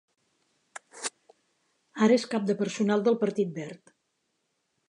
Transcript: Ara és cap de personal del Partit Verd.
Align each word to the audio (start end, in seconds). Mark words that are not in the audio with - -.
Ara 2.07 2.17
és 2.21 2.25
cap 2.33 2.49
de 2.51 2.57
personal 2.65 3.07
del 3.09 3.21
Partit 3.25 3.53
Verd. 3.63 3.97